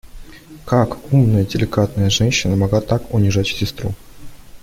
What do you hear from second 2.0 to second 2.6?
женщина